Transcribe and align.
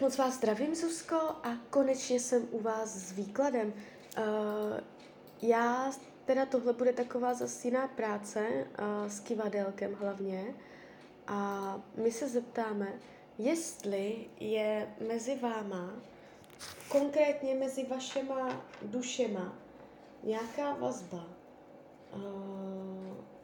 Moc 0.00 0.18
vás 0.18 0.34
zdravím, 0.34 0.74
Zuzko, 0.74 1.16
a 1.16 1.56
konečně 1.70 2.20
jsem 2.20 2.48
u 2.50 2.60
vás 2.60 2.94
s 2.94 3.12
výkladem. 3.12 3.74
Uh, 4.18 4.24
já, 5.42 5.92
teda 6.24 6.46
tohle 6.46 6.72
bude 6.72 6.92
taková 6.92 7.34
zase 7.34 7.68
jiná 7.68 7.88
práce, 7.88 8.48
uh, 8.48 9.08
s 9.08 9.20
kivadelkem 9.20 9.94
hlavně, 9.94 10.54
a 11.26 11.80
my 12.02 12.12
se 12.12 12.28
zeptáme, 12.28 12.92
jestli 13.38 14.26
je 14.40 14.94
mezi 15.08 15.36
váma, 15.36 15.94
konkrétně 16.88 17.54
mezi 17.54 17.86
vašema 17.86 18.66
dušema, 18.82 19.58
nějaká 20.22 20.74
vazba 20.74 21.26
uh, 22.14 22.22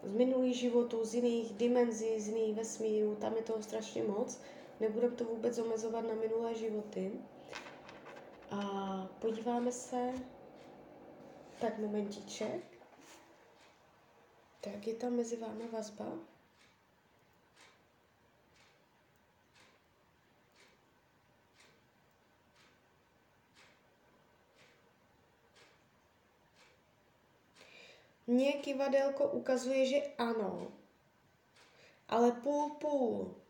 z 0.05 0.15
minulých 0.15 0.57
životů, 0.57 1.05
z 1.05 1.15
jiných 1.15 1.53
dimenzí, 1.53 2.21
z 2.21 2.29
jiných 2.29 2.57
vesmírů, 2.57 3.17
tam 3.21 3.37
je 3.37 3.43
toho 3.43 3.63
strašně 3.63 4.03
moc, 4.03 4.41
nebudeme 4.83 5.17
to 5.17 5.25
vůbec 5.25 5.59
omezovat 5.59 6.01
na 6.01 6.15
minulé 6.15 6.55
životy. 6.55 7.13
A 8.51 8.61
podíváme 9.21 9.73
se, 9.73 10.13
tak 11.61 11.79
momentíček, 11.79 12.65
tak 14.61 14.87
je 14.87 14.95
tam 14.95 15.13
mezi 15.13 15.37
vámi 15.37 15.69
vazba. 15.69 16.07
Mně 28.27 28.53
kivadelko 28.53 29.29
ukazuje, 29.29 29.87
že 29.87 30.03
ano, 30.19 30.73
ale 32.09 32.33
půl 32.33 32.71
půl. 32.71 33.42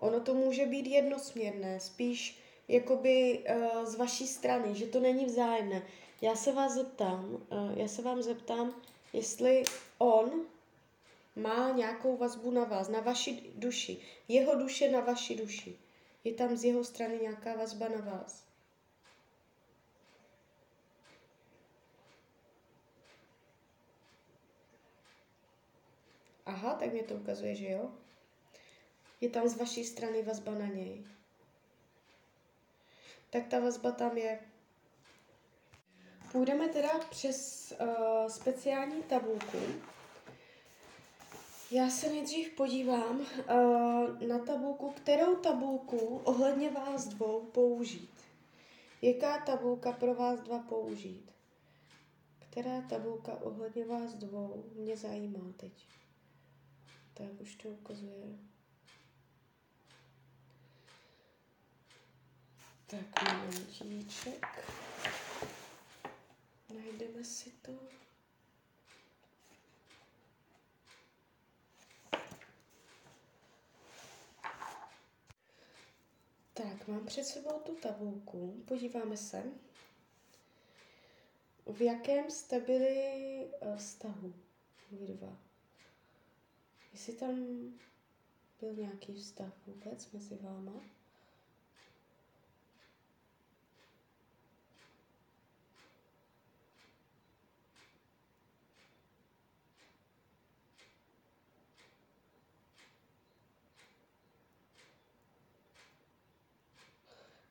Ono 0.00 0.20
to 0.20 0.34
může 0.34 0.66
být 0.66 0.86
jednosměrné, 0.86 1.80
spíš 1.80 2.38
jakoby 2.68 3.38
uh, 3.38 3.84
z 3.84 3.94
vaší 3.94 4.26
strany, 4.26 4.74
že 4.74 4.86
to 4.86 5.00
není 5.00 5.24
vzájemné. 5.24 5.82
Já 6.20 6.34
se 6.36 6.52
vás 6.52 6.72
zeptám, 6.72 7.34
uh, 7.34 7.78
já 7.78 7.88
se 7.88 8.02
vám 8.02 8.22
zeptám, 8.22 8.74
jestli 9.12 9.64
on 9.98 10.46
má 11.36 11.70
nějakou 11.70 12.16
vazbu 12.16 12.50
na 12.50 12.64
vás, 12.64 12.88
na 12.88 13.00
vaši 13.00 13.42
duši. 13.54 13.98
Jeho 14.28 14.54
duše 14.54 14.90
na 14.90 15.00
vaši 15.00 15.36
duši. 15.36 15.78
Je 16.24 16.34
tam 16.34 16.56
z 16.56 16.64
jeho 16.64 16.84
strany 16.84 17.18
nějaká 17.22 17.54
vazba 17.54 17.88
na 17.88 18.12
vás. 18.12 18.44
Aha, 26.46 26.74
tak 26.74 26.92
mě 26.92 27.02
to 27.02 27.14
ukazuje, 27.14 27.54
že 27.54 27.68
jo. 27.68 27.90
Je 29.20 29.30
tam 29.30 29.48
z 29.48 29.56
vaší 29.56 29.84
strany 29.84 30.22
vazba 30.22 30.52
na 30.52 30.66
něj. 30.66 31.04
Tak 33.30 33.46
ta 33.46 33.60
vazba 33.60 33.92
tam 33.92 34.18
je. 34.18 34.40
Půjdeme 36.32 36.68
teda 36.68 36.98
přes 37.10 37.72
uh, 37.80 38.26
speciální 38.28 39.02
tabulku. 39.02 39.58
Já 41.70 41.90
se 41.90 42.08
nejdřív 42.08 42.50
podívám 42.50 43.20
uh, 43.20 44.28
na 44.28 44.38
tabulku, 44.38 44.90
kterou 44.90 45.36
tabulku 45.36 46.20
ohledně 46.24 46.70
vás 46.70 47.08
dvou 47.08 47.40
použít. 47.40 48.10
Jaká 49.02 49.38
tabulka 49.38 49.92
pro 49.92 50.14
vás 50.14 50.40
dva 50.40 50.58
použít? 50.58 51.30
Která 52.50 52.82
tabulka 52.82 53.34
ohledně 53.42 53.84
vás 53.84 54.14
dvou 54.14 54.64
mě 54.74 54.96
zajímá 54.96 55.52
teď? 55.56 55.86
Tak 57.14 57.40
už 57.40 57.54
to 57.54 57.68
ukazuje. 57.68 58.38
Tak 62.90 63.22
momentíček. 63.32 64.46
Najdeme 66.74 67.24
si 67.24 67.50
to. 67.50 67.72
Tak, 76.54 76.88
mám 76.88 77.06
před 77.06 77.24
sebou 77.24 77.60
tu 77.60 77.74
tabulku. 77.74 78.64
Podíváme 78.68 79.16
se, 79.16 79.44
v 81.66 81.80
jakém 81.82 82.30
jste 82.30 82.60
byli 82.60 83.50
uh, 83.60 83.76
vztahu 83.76 84.34
vy 84.90 85.06
dva. 85.06 85.36
Jestli 86.92 87.12
tam 87.12 87.34
byl 88.60 88.74
nějaký 88.74 89.14
vztah 89.14 89.52
vůbec 89.66 90.10
mezi 90.12 90.36
váma. 90.36 90.99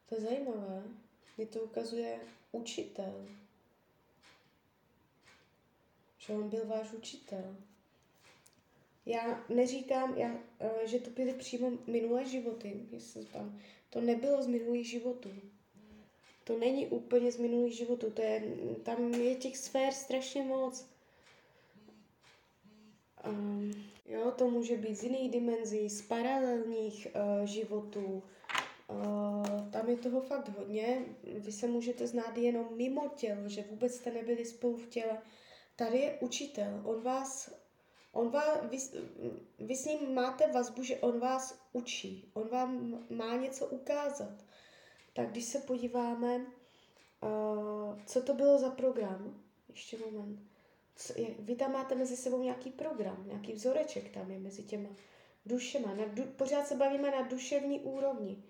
To 0.09 0.15
je 0.15 0.21
zajímavé. 0.21 0.83
Mě 1.37 1.45
to 1.45 1.59
ukazuje 1.59 2.19
učitel. 2.51 3.27
Že 6.17 6.33
on 6.33 6.49
byl 6.49 6.65
váš 6.65 6.93
učitel. 6.93 7.55
Já 9.05 9.45
neříkám, 9.49 10.17
já, 10.17 10.35
eh, 10.59 10.87
že 10.87 10.99
to 10.99 11.09
byly 11.09 11.33
přímo 11.33 11.71
minulé 11.87 12.25
životy, 12.25 12.85
tam. 13.33 13.59
To 13.89 14.01
nebylo 14.01 14.43
z 14.43 14.47
minulých 14.47 14.89
životů. 14.89 15.31
To 16.43 16.57
není 16.57 16.87
úplně 16.87 17.31
z 17.31 17.37
minulých 17.37 17.77
životů, 17.77 18.11
to 18.11 18.21
je, 18.21 18.43
tam 18.83 19.13
je 19.13 19.35
těch 19.35 19.57
sfér 19.57 19.93
strašně 19.93 20.43
moc. 20.43 20.87
Um, 23.27 23.73
jo, 24.05 24.31
to 24.31 24.49
může 24.49 24.77
být 24.77 24.95
z 24.95 25.03
jiných 25.03 25.31
dimenzí, 25.31 25.89
z 25.89 26.01
paralelních 26.01 27.07
uh, 27.15 27.45
životů, 27.45 28.23
tam 29.71 29.89
je 29.89 29.97
toho 29.97 30.21
fakt 30.21 30.49
hodně. 30.57 31.05
Vy 31.23 31.51
se 31.51 31.67
můžete 31.67 32.07
znát 32.07 32.37
jenom 32.37 32.67
mimo 32.75 33.09
tělo, 33.15 33.49
že 33.49 33.65
vůbec 33.69 33.95
jste 33.95 34.11
nebyli 34.11 34.45
spolu 34.45 34.77
v 34.77 34.87
těle. 34.87 35.21
Tady 35.75 35.97
je 35.97 36.17
učitel. 36.19 36.81
On 36.83 37.01
vás, 37.01 37.53
on 38.11 38.29
vás, 38.29 38.59
vy, 38.69 38.77
vy 39.59 39.75
s 39.75 39.85
ním 39.85 40.13
máte 40.13 40.51
vazbu, 40.51 40.83
že 40.83 40.97
on 40.97 41.19
vás 41.19 41.59
učí. 41.73 42.29
On 42.33 42.47
vám 42.47 42.99
má 43.09 43.35
něco 43.35 43.67
ukázat. 43.67 44.45
Tak 45.13 45.31
když 45.31 45.45
se 45.45 45.59
podíváme, 45.59 46.45
co 48.05 48.21
to 48.21 48.33
bylo 48.33 48.59
za 48.59 48.69
program, 48.69 49.41
ještě 49.69 49.97
moment. 49.97 50.39
Co, 50.95 51.21
je, 51.21 51.27
vy 51.39 51.55
tam 51.55 51.71
máte 51.71 51.95
mezi 51.95 52.17
sebou 52.17 52.43
nějaký 52.43 52.71
program, 52.71 53.23
nějaký 53.27 53.53
vzoreček 53.53 54.09
tam 54.09 54.31
je 54.31 54.39
mezi 54.39 54.63
těma 54.63 54.89
dušema. 55.45 55.93
Na 55.93 56.05
du, 56.05 56.23
pořád 56.23 56.67
se 56.67 56.75
bavíme 56.75 57.11
na 57.11 57.21
duševní 57.21 57.79
úrovni. 57.79 58.43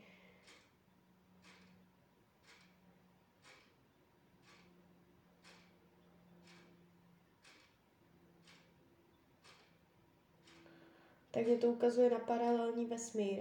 Tak 11.32 11.46
to 11.62 11.68
ukazuje 11.68 12.10
na 12.10 12.20
paralelní 12.20 12.86
vesmír. 12.86 13.40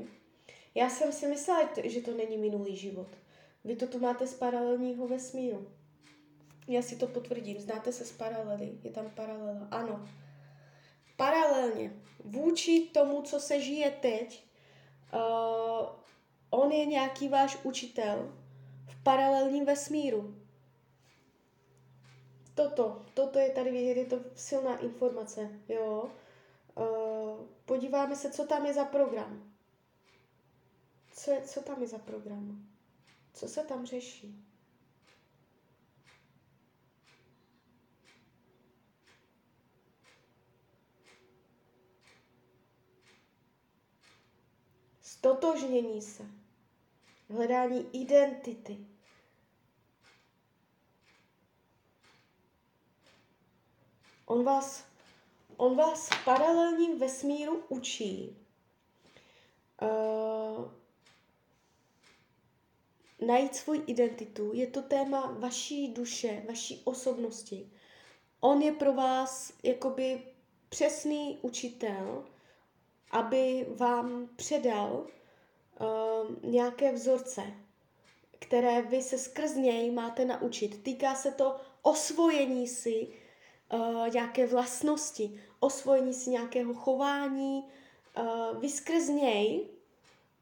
Já 0.75 0.91
jsem 0.91 1.13
si 1.13 1.27
myslela, 1.27 1.71
že 1.85 2.01
to 2.01 2.15
není 2.15 2.37
minulý 2.37 2.77
život. 2.77 3.09
Vy 3.65 3.77
to 3.77 3.87
tu 3.87 3.99
máte 3.99 4.27
z 4.27 4.35
paralelního 4.35 5.09
vesmíru. 5.09 5.69
Já 6.69 6.83
si 6.83 6.97
to 6.97 7.07
potvrdím. 7.07 7.61
Znáte 7.61 7.93
se 7.93 8.05
z 8.05 8.13
paralely? 8.13 8.79
Je 8.83 8.91
tam 8.91 9.11
paralela. 9.11 9.69
Ano. 9.71 10.09
Paralelně. 11.17 11.93
Vůči 12.25 12.81
tomu, 12.93 13.23
co 13.23 13.41
se 13.41 13.61
žije 13.61 13.91
teď, 13.91 14.45
uh, 15.15 15.87
on 16.51 16.73
je 16.73 16.87
nějaký 16.87 17.29
váš 17.29 17.59
učitel 17.63 18.35
v 18.87 19.03
paralelním 19.03 19.65
vesmíru. 19.65 20.35
Toto, 22.55 23.03
toto 23.15 23.39
je 23.39 23.51
tady 23.51 23.71
vidět, 23.71 23.97
je 23.97 24.05
to 24.05 24.21
silná 24.35 24.77
informace, 24.77 25.51
jo. 25.69 26.11
Podíváme 27.65 28.17
se, 28.17 28.31
co 28.31 28.47
tam 28.47 28.67
je 28.67 28.75
za 28.75 28.85
program. 28.85 29.53
Co, 31.13 31.31
je, 31.31 31.43
co 31.43 31.63
tam 31.63 31.83
je 31.83 31.89
za 31.89 31.99
program? 31.99 32.69
Co 33.35 33.49
se 33.49 33.65
tam 33.65 33.87
řeší? 33.87 34.45
Stotožnění 45.01 46.03
se. 46.03 46.27
Hledání 47.29 48.03
identity. 48.03 48.87
On 54.27 54.45
vás 54.45 54.88
on 55.59 55.77
vás 55.77 56.09
v 56.09 56.25
paralelním 56.25 56.99
vesmíru 56.99 57.63
učí, 57.69 58.37
uh, 59.83 60.71
najít 63.27 63.55
svou 63.55 63.75
identitu, 63.87 64.51
je 64.55 64.67
to 64.67 64.83
téma 64.83 65.37
vaší 65.39 65.89
duše, 65.89 66.43
vaší 66.49 66.83
osobnosti. 66.85 67.71
On 68.41 68.63
je 68.63 68.73
pro 68.73 68.93
vás 68.93 69.53
jakoby 69.63 70.23
přesný 70.69 71.39
učitel, 71.43 72.25
aby 73.11 73.67
vám 73.77 74.29
předal 74.37 75.07
uh, 75.81 76.51
nějaké 76.51 76.93
vzorce, 76.93 77.43
které 78.39 78.83
vy 78.83 79.03
se 79.03 79.19
skrz 79.19 79.55
něj 79.55 79.91
máte 79.91 80.25
naučit. 80.25 80.83
Týká 80.83 81.15
se 81.15 81.33
to 81.33 81.57
osvojení 81.83 82.69
si 82.69 83.09
uh, 83.73 84.09
nějaké 84.09 84.47
vlastnosti, 84.47 85.41
osvojení 85.61 86.15
si 86.15 86.31
nějakého 86.31 86.75
chování. 86.75 87.65
Uh, 88.19 88.61
vy 88.61 88.69
skrz 88.69 89.09
něj 89.09 89.69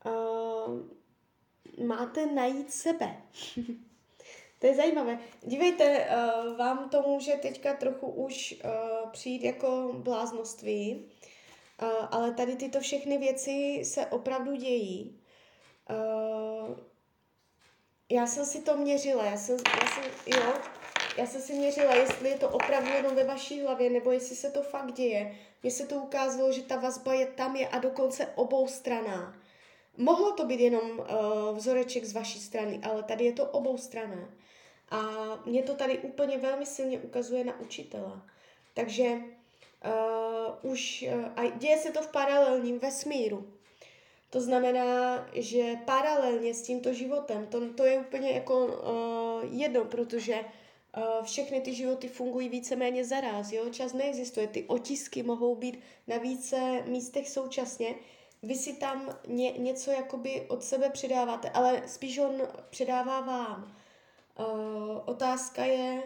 uh, 0.07 1.87
máte 1.87 2.27
najít 2.27 2.73
sebe. 2.73 3.17
to 4.59 4.67
je 4.67 4.75
zajímavé. 4.75 5.19
Dívejte, 5.43 6.09
uh, 6.09 6.57
vám 6.57 6.89
to 6.89 7.03
může 7.03 7.33
teďka 7.33 7.75
trochu 7.75 8.07
už 8.07 8.55
uh, 8.65 9.11
přijít 9.11 9.43
jako 9.43 9.91
bláznoství, 9.97 11.05
uh, 11.83 11.89
ale 12.11 12.33
tady 12.33 12.57
tyto 12.57 12.81
všechny 12.81 13.19
věci 13.19 13.81
se 13.85 14.07
opravdu 14.07 14.57
dějí. 14.57 15.21
Uh, 15.91 16.77
já 18.11 18.27
jsem 18.27 18.45
si 18.45 18.63
to 18.63 18.77
měřila, 18.77 19.25
já 19.25 19.37
jsem, 19.37 19.57
já 19.83 19.89
jsem, 19.89 20.05
jo, 20.27 20.53
já 21.19 21.27
jsem 21.27 21.43
si 21.43 21.53
měřila, 21.53 21.95
jestli 21.95 22.29
je 22.29 22.39
to 22.39 22.49
opravdu 22.49 22.91
jenom 22.93 23.15
ve 23.15 23.25
vaší 23.25 23.61
hlavě, 23.61 23.91
nebo 23.91 24.13
jestli 24.13 24.37
se 24.37 24.51
to 24.51 24.63
fakt 24.63 24.93
děje. 24.93 25.37
Mně 25.63 25.71
se 25.71 25.87
to 25.87 25.95
ukázalo, 25.95 26.53
že 26.53 26.63
ta 26.63 26.77
vazba 26.77 27.15
je 27.15 27.27
tam 27.27 27.57
je 27.57 27.69
a 27.69 27.79
dokonce 27.79 28.27
obou 28.35 28.69
straná. 28.69 29.37
Mohlo 29.97 30.33
to 30.33 30.45
být 30.45 30.61
jenom 30.61 30.99
uh, 30.99 31.07
vzoreček 31.57 32.05
z 32.05 32.13
vaší 32.13 32.41
strany, 32.41 32.81
ale 32.83 33.03
tady 33.03 33.25
je 33.25 33.33
to 33.33 33.45
obou 33.45 33.79
straná. 33.79 34.31
A 34.91 35.01
mě 35.47 35.63
to 35.63 35.75
tady 35.75 35.99
úplně 35.99 36.39
velmi 36.39 36.67
silně 36.67 36.99
ukazuje 36.99 37.45
na 37.45 37.61
učitela. 37.61 38.27
Takže 38.75 39.13
uh, 39.13 40.73
už, 40.73 41.05
uh, 41.15 41.25
a 41.37 41.51
děje 41.57 41.79
se 41.79 41.93
to 41.93 42.03
v 42.03 42.13
paralelním 42.13 42.79
vesmíru. 42.79 43.53
To 44.31 44.41
znamená, 44.41 45.27
že 45.33 45.77
paralelně 45.85 46.55
s 46.55 46.63
tímto 46.63 46.93
životem, 46.93 47.47
to, 47.47 47.73
to 47.75 47.85
je 47.85 47.99
úplně 47.99 48.31
jako 48.31 48.67
uh, 48.67 49.59
jedno, 49.59 49.85
protože 49.85 50.45
všechny 51.23 51.61
ty 51.61 51.75
životy 51.75 52.09
fungují 52.09 52.49
víceméně 52.49 53.05
zaraz, 53.05 53.53
jo? 53.53 53.71
čas 53.71 53.93
neexistuje, 53.93 54.47
ty 54.47 54.65
otisky 54.65 55.23
mohou 55.23 55.55
být 55.55 55.81
na 56.07 56.19
více 56.19 56.83
místech 56.87 57.29
současně, 57.29 57.95
vy 58.43 58.55
si 58.55 58.73
tam 58.73 59.19
ně, 59.27 59.53
něco 59.53 59.91
jakoby 59.91 60.47
od 60.49 60.65
sebe 60.65 60.91
předáváte, 60.91 61.51
ale 61.51 61.83
spíš 61.87 62.19
on 62.19 62.43
předává 62.71 63.21
vám. 63.21 63.77
Uh, 64.39 64.47
otázka 65.05 65.65
je, 65.65 66.03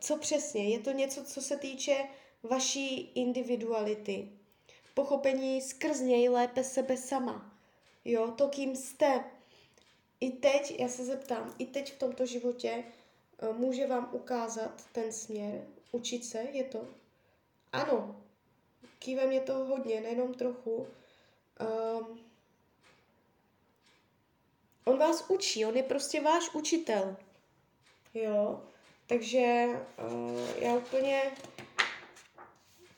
co 0.00 0.16
přesně, 0.16 0.68
je 0.68 0.78
to 0.78 0.90
něco, 0.92 1.24
co 1.24 1.42
se 1.42 1.56
týče 1.56 2.04
vaší 2.42 3.12
individuality, 3.14 4.28
pochopení 4.94 5.60
skrz 5.62 6.00
něj 6.00 6.28
lépe 6.28 6.64
sebe 6.64 6.96
sama. 6.96 7.52
Jo, 8.04 8.30
to, 8.30 8.48
kým 8.48 8.76
jste. 8.76 9.24
I 10.20 10.30
teď, 10.30 10.80
já 10.80 10.88
se 10.88 11.04
zeptám, 11.04 11.54
i 11.58 11.66
teď 11.66 11.92
v 11.92 11.98
tomto 11.98 12.26
životě 12.26 12.84
může 13.52 13.86
vám 13.86 14.08
ukázat 14.12 14.84
ten 14.92 15.12
směr, 15.12 15.66
učit 15.92 16.24
se, 16.24 16.38
je 16.38 16.64
to? 16.64 16.88
Ano, 17.72 18.24
kývem 18.98 19.32
je 19.32 19.40
to 19.40 19.54
hodně, 19.54 20.00
nejenom 20.00 20.34
trochu. 20.34 20.86
Um, 21.60 22.20
on 24.84 24.98
vás 24.98 25.30
učí, 25.30 25.66
on 25.66 25.76
je 25.76 25.82
prostě 25.82 26.20
váš 26.20 26.54
učitel. 26.54 27.16
Jo, 28.14 28.62
takže 29.06 29.66
uh, 30.12 30.62
já 30.62 30.74
úplně, 30.76 31.22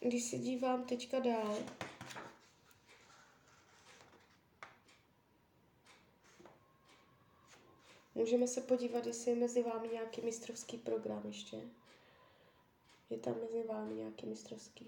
když 0.00 0.24
se 0.24 0.36
dívám 0.36 0.84
teďka 0.84 1.18
dál, 1.18 1.58
Můžeme 8.14 8.48
se 8.48 8.60
podívat, 8.60 9.06
jestli 9.06 9.30
je 9.30 9.36
mezi 9.36 9.62
vámi 9.62 9.88
nějaký 9.88 10.20
mistrovský 10.22 10.78
program 10.78 11.22
ještě. 11.26 11.60
Je 13.10 13.18
tam 13.18 13.34
mezi 13.40 13.62
vámi 13.62 13.94
nějaký 13.94 14.26
mistrovský 14.26 14.86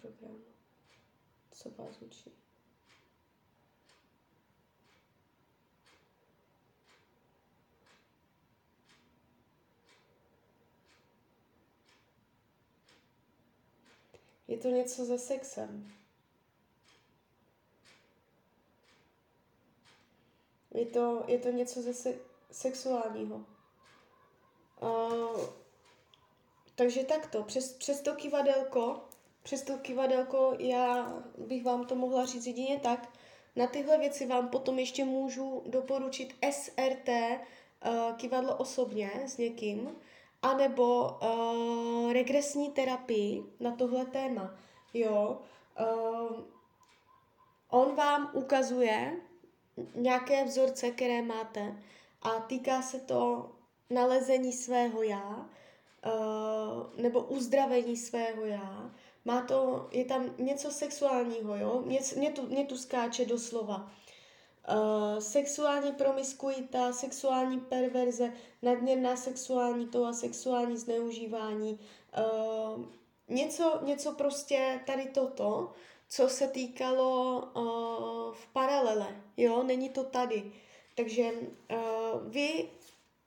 program, 0.00 0.38
co 1.50 1.70
vás 1.70 2.02
učí. 2.02 2.32
Je 14.48 14.58
to 14.58 14.68
něco 14.68 15.06
se 15.06 15.18
sexem. 15.18 15.99
Je 20.80 20.86
to, 20.86 21.24
je 21.26 21.38
to 21.38 21.48
něco 21.50 21.82
ze 21.82 21.94
se, 21.94 22.14
sexuálního. 22.50 23.44
Uh, 24.82 25.40
takže 26.74 27.04
takto, 27.04 27.42
přes, 27.42 27.72
přes 27.72 28.00
to 28.00 28.14
kivadelko, 28.14 29.00
přes 29.42 29.62
to 29.62 29.78
kivadelko 29.78 30.54
já 30.58 31.12
bych 31.38 31.64
vám 31.64 31.86
to 31.86 31.94
mohla 31.94 32.24
říct 32.24 32.46
jedině 32.46 32.78
tak, 32.78 33.08
na 33.56 33.66
tyhle 33.66 33.98
věci 33.98 34.26
vám 34.26 34.48
potom 34.48 34.78
ještě 34.78 35.04
můžu 35.04 35.62
doporučit 35.66 36.34
SRT, 36.50 37.08
uh, 37.08 38.16
kivadlo 38.16 38.56
osobně 38.56 39.10
s 39.26 39.38
někým, 39.38 39.96
anebo 40.42 41.18
uh, 41.22 42.12
regresní 42.12 42.70
terapii 42.70 43.44
na 43.60 43.76
tohle 43.76 44.04
téma. 44.04 44.54
Jo, 44.94 45.40
uh, 45.80 46.44
on 47.70 47.94
vám 47.94 48.30
ukazuje, 48.32 49.20
nějaké 49.94 50.44
vzorce, 50.44 50.90
které 50.90 51.22
máte 51.22 51.82
a 52.22 52.30
týká 52.30 52.82
se 52.82 53.00
to 53.00 53.50
nalezení 53.90 54.52
svého 54.52 55.02
já 55.02 55.48
uh, 56.06 57.02
nebo 57.02 57.20
uzdravení 57.20 57.96
svého 57.96 58.44
já. 58.44 58.90
Má 59.24 59.42
to, 59.42 59.88
je 59.92 60.04
tam 60.04 60.34
něco 60.38 60.70
sexuálního, 60.70 61.56
jo? 61.56 61.82
Mě, 61.86 62.00
mě, 62.16 62.30
tu, 62.30 62.46
mě 62.46 62.64
tu 62.64 62.76
skáče 62.76 63.24
doslova. 63.24 63.92
Uh, 64.70 65.18
sexuální 65.18 65.92
promiskuita, 65.92 66.92
sexuální 66.92 67.60
perverze, 67.60 68.32
nadměrná 68.62 69.16
sexuální 69.16 69.86
to 69.86 70.04
a 70.04 70.12
sexuální 70.12 70.76
zneužívání. 70.76 71.78
Uh, 72.18 72.84
něco, 73.28 73.80
něco 73.82 74.12
prostě 74.12 74.80
tady 74.86 75.06
toto 75.06 75.72
co 76.10 76.28
se 76.28 76.48
týkalo 76.48 77.38
uh, 77.54 78.34
v 78.34 78.46
paralele, 78.52 79.22
jo, 79.36 79.62
není 79.62 79.88
to 79.88 80.04
tady. 80.04 80.52
Takže 80.94 81.30
uh, 81.32 81.78
vy 82.28 82.68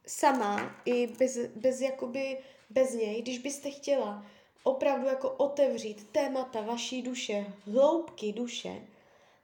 sama 0.08 0.76
i 0.86 1.08
bez, 1.08 1.38
bez 1.38 1.82
jakoby 1.82 2.38
bez 2.70 2.94
něj, 2.94 3.22
když 3.22 3.40
byste 3.40 3.72
chtěla 3.72 4.26
opravdu 4.64 5.08
jako 5.08 5.30
otevřít 5.30 6.10
témata 6.12 6.62
vaší 6.62 7.02
duše, 7.02 7.46
hloubky 7.66 8.34
duše, 8.34 8.82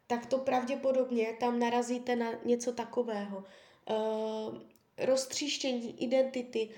tak 0.07 0.25
to 0.25 0.37
pravděpodobně 0.37 1.37
tam 1.39 1.59
narazíte 1.59 2.15
na 2.15 2.31
něco 2.45 2.71
takového. 2.71 3.43
Uh, 3.89 4.57
roztříštění 4.97 6.03
identity, 6.03 6.69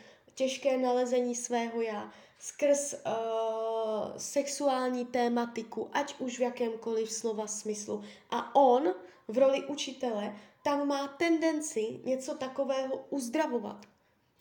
těžké 0.42 0.78
nalezení 0.78 1.36
svého 1.36 1.82
já, 1.82 2.12
skrz 2.40 2.94
uh, 2.94 4.18
sexuální 4.18 5.06
tématiku, 5.06 5.90
ať 5.94 6.16
už 6.20 6.38
v 6.38 6.42
jakémkoliv 6.42 7.12
slova 7.12 7.48
smyslu. 7.48 8.04
A 8.30 8.56
on 8.56 8.94
v 9.28 9.38
roli 9.38 9.66
učitele 9.66 10.36
tam 10.64 10.88
má 10.88 11.08
tendenci 11.08 12.00
něco 12.04 12.36
takového 12.36 13.06
uzdravovat. 13.10 13.86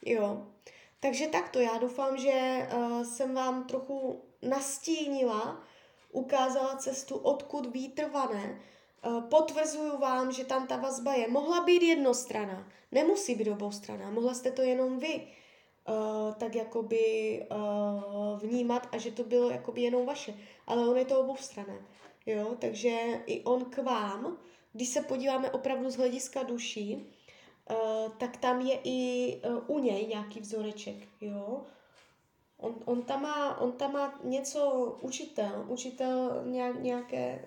Jo. 0.05 0.47
Takže 1.01 1.27
takto, 1.27 1.61
já 1.61 1.79
doufám, 1.79 2.17
že 2.17 2.33
uh, 2.33 3.03
jsem 3.03 3.35
vám 3.35 3.65
trochu 3.65 4.23
nastínila, 4.43 5.61
ukázala 6.13 6.77
cestu, 6.77 7.17
odkud 7.17 7.67
výtrvané. 7.67 8.61
Uh, 9.07 9.21
potvrzuju 9.29 9.99
vám, 9.99 10.33
že 10.33 10.45
tam 10.45 10.67
ta 10.67 10.77
vazba 10.77 11.15
je. 11.15 11.29
Mohla 11.29 11.61
být 11.61 11.83
jednostraná, 11.83 12.69
nemusí 12.93 13.35
být 13.35 13.51
oboustraná, 13.51 14.11
mohla 14.11 14.35
jste 14.35 14.51
to 14.51 14.63
jenom 14.63 14.99
vy 14.99 15.40
uh, 15.89 16.35
tak 16.35 16.55
jakoby 16.55 17.47
uh, 17.51 18.41
vnímat 18.41 18.89
a 18.93 18.99
že 18.99 19.11
to 19.11 19.25
bylo 19.25 19.51
jakoby 19.51 19.81
jenom 19.81 20.07
vaše. 20.07 20.35
Ale 20.67 20.89
on 20.89 20.97
je 20.97 21.05
to 21.05 21.21
oboustranné. 21.21 21.79
Jo, 22.27 22.57
takže 22.59 22.99
i 23.27 23.45
on 23.45 23.65
k 23.65 23.79
vám, 23.79 24.39
když 24.73 24.89
se 24.89 25.03
podíváme 25.03 25.51
opravdu 25.51 25.91
z 25.91 25.97
hlediska 25.97 26.43
duší, 26.43 27.07
uh, 27.71 28.13
tak 28.19 28.37
tam 28.37 28.61
je 28.61 28.79
i 28.85 29.41
uh, 29.47 29.77
u 29.77 29.79
něj 29.79 30.07
nějaký 30.07 30.41
vzoreček, 30.41 30.97
jo. 31.21 31.63
On, 32.57 32.75
on, 32.85 33.03
tam 33.03 33.23
má, 33.23 33.61
on 33.61 33.73
tam 33.73 33.93
má 33.93 34.21
něco, 34.25 34.93
učitel, 35.01 35.65
učitel 35.69 36.43
nějaké, 36.81 37.45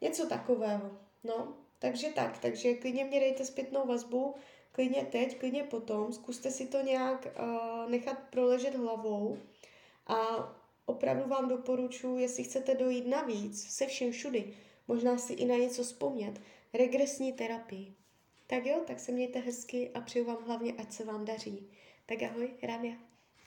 něco 0.00 0.26
takového, 0.26 0.90
no. 1.24 1.54
Takže 1.78 2.08
tak, 2.08 2.38
takže 2.38 2.74
klidně 2.74 3.04
mě 3.04 3.20
dejte 3.20 3.44
zpětnou 3.44 3.86
vazbu, 3.86 4.34
klidně 4.72 5.04
teď, 5.04 5.38
klidně 5.38 5.64
potom, 5.64 6.12
zkuste 6.12 6.50
si 6.50 6.66
to 6.66 6.80
nějak 6.80 7.26
uh, 7.26 7.90
nechat 7.90 8.18
proležet 8.30 8.74
hlavou 8.74 9.38
a 10.06 10.16
opravdu 10.86 11.28
vám 11.28 11.48
doporučuji, 11.48 12.18
jestli 12.18 12.44
chcete 12.44 12.74
dojít 12.74 13.06
navíc, 13.06 13.70
se 13.70 13.86
vším 13.86 14.12
všudy, 14.12 14.54
možná 14.88 15.18
si 15.18 15.32
i 15.32 15.44
na 15.44 15.56
něco 15.56 15.82
vzpomnět, 15.82 16.40
regresní 16.74 17.32
terapii. 17.32 17.94
Tak 18.46 18.66
jo, 18.66 18.82
tak 18.86 19.00
se 19.00 19.12
mějte 19.12 19.38
hezky 19.38 19.90
a 19.94 20.00
přeju 20.00 20.24
vám 20.24 20.44
hlavně, 20.46 20.72
ať 20.72 20.92
se 20.92 21.04
vám 21.04 21.24
daří. 21.24 21.70
Tak 22.06 22.22
ahoj, 22.22 22.50
Rania. 22.62 23.17